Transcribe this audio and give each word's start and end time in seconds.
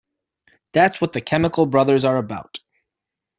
That's 0.73 0.99
what 0.99 1.13
The 1.13 1.21
Chemical 1.21 1.67
Brothers 1.67 2.05
are 2.05 2.17
about. 2.17 2.59